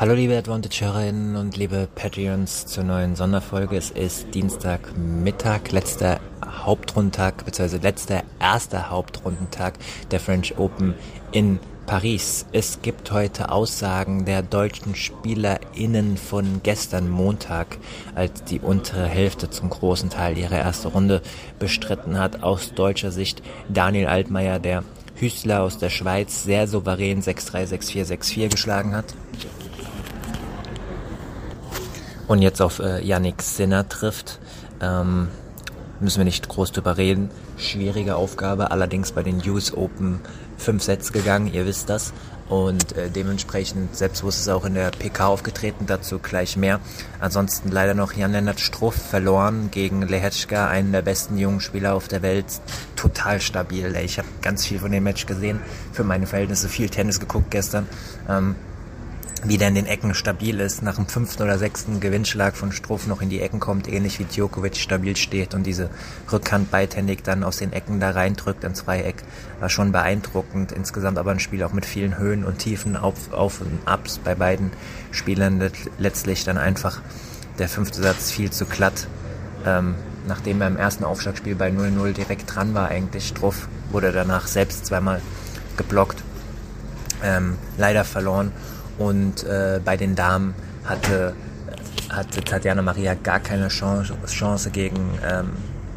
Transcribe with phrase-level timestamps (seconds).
[0.00, 3.76] Hallo liebe Advantage-Hörerinnen und liebe Patreons zur neuen Sonderfolge.
[3.76, 9.74] Es ist Dienstagmittag, letzter Hauptrundentag, beziehungsweise letzter erster Hauptrundentag
[10.10, 10.94] der French Open
[11.32, 12.46] in Paris.
[12.52, 17.76] Es gibt heute Aussagen der deutschen SpielerInnen von gestern Montag,
[18.14, 21.20] als die untere Hälfte zum großen Teil ihre erste Runde
[21.58, 22.42] bestritten hat.
[22.42, 24.82] Aus deutscher Sicht Daniel Altmaier, der
[25.16, 29.14] Hüßler aus der Schweiz sehr souverän 6-3, 6-4, 6-4 geschlagen hat
[32.30, 34.38] und jetzt auf äh, Yannick Sinner trifft,
[34.80, 35.26] ähm,
[35.98, 37.28] müssen wir nicht groß drüber reden.
[37.56, 40.20] Schwierige Aufgabe, allerdings bei den US Open
[40.56, 42.12] fünf Sätze gegangen, ihr wisst das.
[42.48, 46.78] Und äh, dementsprechend selbstbewusst ist auch in der PK aufgetreten, dazu gleich mehr.
[47.18, 52.22] Ansonsten leider noch Jan-Lennart Struff verloren gegen Lehetschka, einen der besten jungen Spieler auf der
[52.22, 52.46] Welt.
[52.94, 53.92] Total stabil.
[53.92, 54.04] Ey.
[54.04, 55.58] Ich habe ganz viel von dem Match gesehen.
[55.92, 57.88] Für meine Verhältnisse viel Tennis geguckt gestern.
[58.28, 58.54] Ähm,
[59.44, 63.06] wie der in den Ecken stabil ist, nach dem fünften oder sechsten Gewinnschlag von Struff
[63.06, 65.88] noch in die Ecken kommt, ähnlich wie Djokovic stabil steht und diese
[66.30, 69.22] Rückhand beidhändig dann aus den Ecken da reindrückt ins Zweieck,
[69.58, 70.72] war schon beeindruckend.
[70.72, 74.34] Insgesamt aber ein Spiel auch mit vielen Höhen und Tiefen, Auf, Auf und Ups bei
[74.34, 74.72] beiden
[75.10, 75.70] Spielern.
[75.98, 77.00] Letztlich dann einfach
[77.58, 79.06] der fünfte Satz viel zu glatt.
[79.64, 79.94] Ähm,
[80.26, 84.86] nachdem er im ersten Aufschlagspiel bei 0-0 direkt dran war eigentlich, Struff wurde danach selbst
[84.86, 85.22] zweimal
[85.76, 86.22] geblockt.
[87.22, 88.52] Ähm, leider verloren
[88.98, 91.34] und äh, bei den Damen hatte,
[92.08, 95.50] hatte Tatjana Maria gar keine Chance, Chance gegen ähm,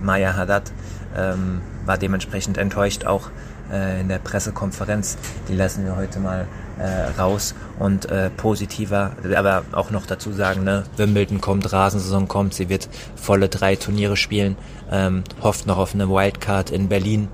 [0.00, 0.72] Maya Haddad,
[1.16, 3.30] ähm, war dementsprechend enttäuscht auch
[3.72, 5.16] äh, in der Pressekonferenz.
[5.48, 6.46] Die lassen wir heute mal
[6.78, 12.54] äh, raus und äh, positiver, aber auch noch dazu sagen, ne, Wimbledon kommt, Rasensaison kommt,
[12.54, 14.56] sie wird volle drei Turniere spielen,
[14.90, 17.28] ähm, hofft noch auf eine Wildcard in Berlin.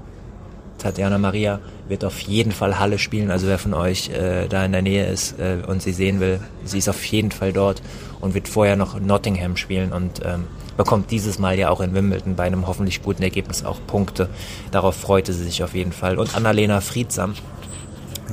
[0.79, 3.31] Tatjana Maria wird auf jeden Fall Halle spielen.
[3.31, 6.41] Also wer von euch äh, da in der Nähe ist äh, und sie sehen will,
[6.65, 7.83] sie ist auf jeden Fall dort
[8.21, 10.45] und wird vorher noch Nottingham spielen und ähm,
[10.77, 14.29] bekommt dieses Mal ja auch in Wimbledon bei einem hoffentlich guten Ergebnis auch Punkte.
[14.71, 16.19] Darauf freute sie sich auf jeden Fall.
[16.19, 17.35] Und Annalena Friedsam,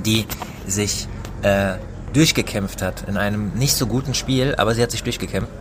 [0.06, 0.25] die
[0.68, 1.08] sich
[1.42, 1.75] äh,
[2.14, 5.52] durchgekämpft hat in einem nicht so guten Spiel, aber sie hat sich durchgekämpft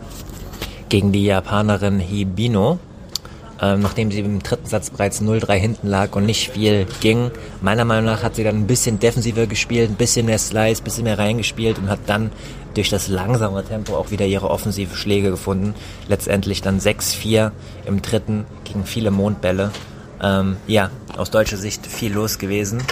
[0.88, 2.78] gegen die Japanerin Hibino
[3.62, 7.30] ähm, nachdem sie im dritten Satz bereits 0-3 hinten lag und nicht viel ging.
[7.60, 10.84] Meiner Meinung nach hat sie dann ein bisschen defensiver gespielt, ein bisschen mehr Slice, ein
[10.84, 12.32] bisschen mehr reingespielt und hat dann
[12.74, 15.74] durch das langsame Tempo auch wieder ihre offensive Schläge gefunden.
[16.08, 17.52] Letztendlich dann 6-4
[17.86, 19.70] im dritten gegen viele Mondbälle.
[20.20, 22.82] Ähm, ja, aus deutscher Sicht viel los gewesen.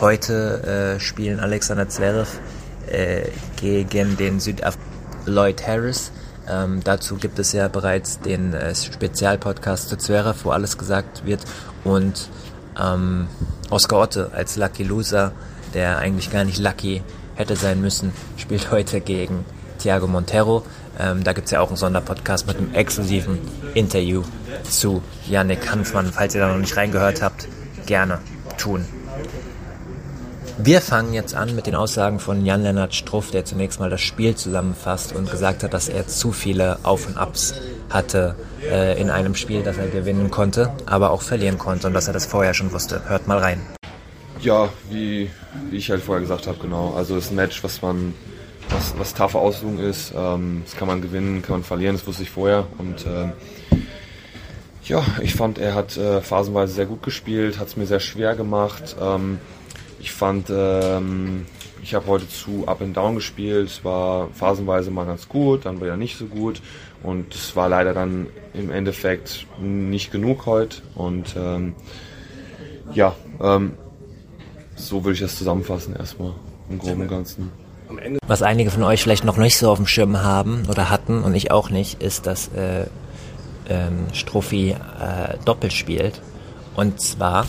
[0.00, 2.38] Heute äh, spielen Alexander Zverev
[2.88, 3.22] äh,
[3.60, 4.78] gegen den Südaf
[5.26, 6.12] Lloyd Harris.
[6.50, 11.40] Ähm, dazu gibt es ja bereits den äh, Spezialpodcast zu Zverev, wo alles gesagt wird.
[11.84, 12.28] Und
[12.80, 13.28] ähm,
[13.70, 15.32] Oscar Otte als Lucky Loser,
[15.74, 17.02] der eigentlich gar nicht lucky
[17.36, 19.44] hätte sein müssen, spielt heute gegen
[19.78, 20.64] Thiago Montero.
[20.98, 23.38] Ähm, da gibt es ja auch einen Sonderpodcast mit einem exklusiven
[23.74, 24.22] Interview
[24.68, 26.12] zu Yannick Hanfmann.
[26.12, 27.46] Falls ihr da noch nicht reingehört habt,
[27.86, 28.18] gerne
[28.58, 28.84] tun.
[30.62, 34.34] Wir fangen jetzt an mit den Aussagen von Jan-Lennart Struff, der zunächst mal das Spiel
[34.34, 37.54] zusammenfasst und gesagt hat, dass er zu viele Auf und Abs
[37.88, 38.36] hatte
[38.70, 42.12] äh, in einem Spiel, das er gewinnen konnte, aber auch verlieren konnte und dass er
[42.12, 43.00] das vorher schon wusste.
[43.08, 43.62] Hört mal rein.
[44.42, 45.30] Ja, wie,
[45.70, 46.92] wie ich halt vorher gesagt habe, genau.
[46.92, 48.12] Also es ist ein Match, was man,
[48.68, 50.12] was, was taffe Ausführung ist.
[50.14, 52.66] Ähm, das kann man gewinnen, kann man verlieren, das wusste ich vorher.
[52.76, 53.30] Und äh,
[54.84, 58.34] ja, ich fand, er hat äh, phasenweise sehr gut gespielt, hat es mir sehr schwer
[58.34, 58.94] gemacht.
[59.00, 59.38] Ähm,
[60.00, 61.46] ich fand, ähm,
[61.82, 63.68] ich habe heute zu Up and Down gespielt.
[63.68, 66.60] Es war phasenweise mal ganz gut, dann wieder nicht so gut.
[67.02, 70.78] Und es war leider dann im Endeffekt nicht genug heute.
[70.94, 71.74] Und ähm,
[72.92, 73.72] ja, ähm,
[74.74, 76.32] so würde ich das zusammenfassen erstmal
[76.68, 77.52] im Groben und Ganzen.
[78.26, 81.34] Was einige von euch vielleicht noch nicht so auf dem Schirm haben oder hatten und
[81.34, 82.86] ich auch nicht, ist, dass äh,
[83.68, 86.22] ähm, Strophi äh, doppelt spielt.
[86.76, 87.46] Und zwar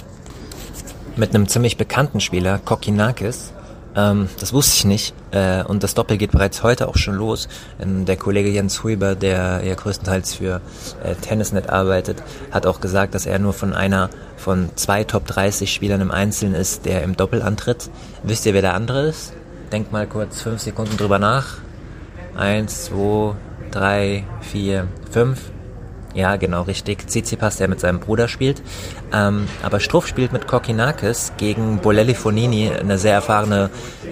[1.16, 3.54] mit einem ziemlich bekannten Spieler, Kokinakis.
[3.96, 5.14] Ähm, das wusste ich nicht.
[5.32, 7.48] Äh, und das Doppel geht bereits heute auch schon los.
[7.80, 10.62] Ähm, der Kollege Jens Huber, der ja größtenteils für
[11.04, 15.72] äh, Tennisnet arbeitet, hat auch gesagt, dass er nur von einer von zwei Top 30
[15.72, 17.90] Spielern im Einzelnen ist, der im Doppel antritt.
[18.24, 19.34] Wisst ihr, wer der andere ist?
[19.72, 21.58] Denkt mal kurz fünf Sekunden drüber nach.
[22.36, 23.36] Eins, zwei,
[23.72, 25.52] drei, vier, fünf.
[26.14, 27.08] Ja, genau, richtig.
[27.08, 28.62] Tsitsipas, der mit seinem Bruder spielt.
[29.14, 33.70] Ähm, aber Struff spielt mit Kokinakis gegen Bolelli Fonini, eine sehr erfahrene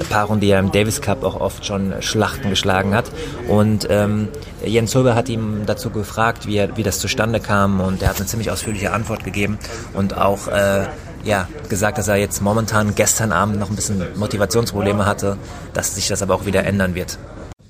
[0.10, 3.12] Paarung, die ja im Davis Cup auch oft schon Schlachten geschlagen hat.
[3.48, 4.30] Und ähm,
[4.64, 7.82] Jens Huber hat ihm dazu gefragt, wie, er, wie das zustande kam.
[7.82, 9.60] Und er hat eine ziemlich ausführliche Antwort gegeben
[9.94, 10.88] und auch äh,
[11.26, 15.38] ja, gesagt, dass er jetzt momentan gestern Abend noch ein bisschen Motivationsprobleme hatte,
[15.74, 17.18] dass sich das aber auch wieder ändern wird.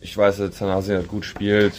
[0.01, 1.73] Ich weiß, dass Tanasi gut spielt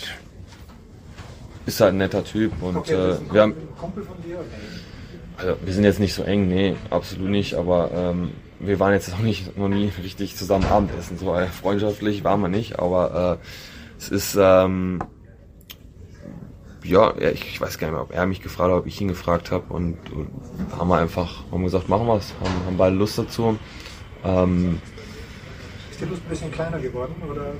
[1.67, 3.55] ist halt ein netter Typ und okay, äh, wir haben.
[5.37, 9.11] Also, wir sind jetzt nicht so eng, nee, absolut nicht, aber ähm, wir waren jetzt
[9.11, 11.19] noch nicht noch nie richtig zusammen Abendessen.
[11.19, 13.47] So äh, freundschaftlich waren wir nicht, aber äh,
[13.99, 15.01] es ist ähm,
[16.85, 19.09] ja, ich, ich, weiß gar nicht mehr, ob er mich gefragt hat, ob ich ihn
[19.09, 20.29] gefragt habe und, und
[20.79, 23.59] haben wir einfach haben gesagt, machen wir es, haben, haben beide Lust dazu.
[24.25, 24.81] Ähm,
[25.91, 27.53] ist die Lust ein bisschen kleiner geworden oder?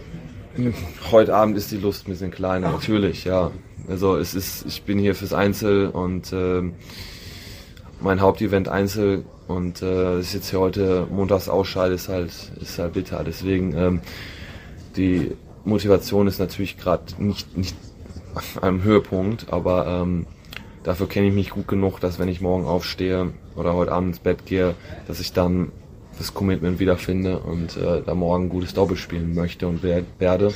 [1.11, 3.51] Heute Abend ist die Lust ein bisschen kleiner, natürlich, ja.
[3.89, 6.63] Also es ist, ich bin hier fürs Einzel und äh,
[8.01, 12.79] mein Hauptevent Einzel und äh, dass ich jetzt hier heute montags ausscheide, ist halt, ist
[12.79, 13.23] halt bitter.
[13.25, 14.01] Deswegen ähm,
[14.97, 15.33] die
[15.65, 17.77] Motivation ist natürlich gerade nicht, nicht
[18.61, 20.27] am Höhepunkt, aber ähm,
[20.83, 24.19] dafür kenne ich mich gut genug, dass wenn ich morgen aufstehe oder heute Abend ins
[24.19, 24.75] Bett gehe,
[25.07, 25.71] dass ich dann
[26.21, 30.53] das Commitment wiederfinde und äh, da morgen ein gutes Doppel spielen möchte und werde.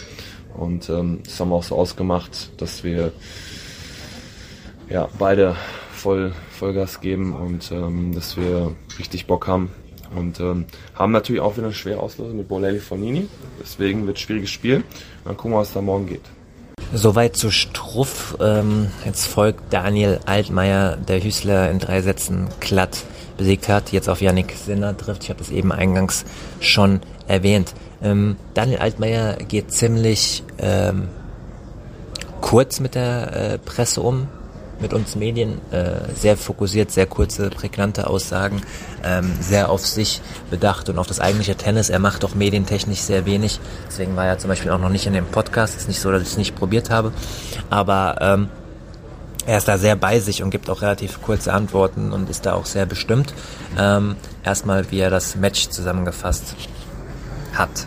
[0.55, 3.13] Und ähm, das haben wir auch so ausgemacht, dass wir
[4.91, 5.57] ja, beide
[5.91, 9.71] voll Vollgas geben und ähm, dass wir richtig Bock haben.
[10.15, 13.27] Und ähm, haben natürlich auch wieder eine schwere Auslösung mit Bolelli Fonini.
[13.61, 14.85] Deswegen wird es schwieriges Spiel.
[15.25, 16.23] Dann gucken wir, was da morgen geht.
[16.93, 18.37] Soweit zu Struff.
[18.39, 23.03] Ähm, jetzt folgt Daniel Altmaier, der Hüßler in drei Sätzen glatt
[23.37, 25.25] besiegt hat, jetzt auf Yannick Sinner trifft.
[25.25, 26.25] Ich habe das eben eingangs
[26.61, 27.75] schon erwähnt.
[28.03, 31.09] Ähm, Daniel Altmaier geht ziemlich ähm,
[32.41, 34.29] kurz mit der äh, Presse um,
[34.81, 38.61] mit uns Medien, äh, sehr fokussiert, sehr kurze, prägnante Aussagen,
[39.03, 40.21] ähm, sehr auf sich
[40.51, 41.89] bedacht und auf das eigentliche Tennis.
[41.89, 45.15] Er macht doch medientechnisch sehr wenig, deswegen war er zum Beispiel auch noch nicht in
[45.15, 45.77] dem Podcast.
[45.77, 47.13] Ist nicht so, dass ich es nicht probiert habe,
[47.71, 48.49] aber ähm,
[49.47, 52.55] er ist da sehr bei sich und gibt auch relativ kurze Antworten und ist da
[52.55, 53.35] auch sehr bestimmt.
[53.79, 56.55] Ähm, erstmal, wie er das Match zusammengefasst
[57.55, 57.87] hat.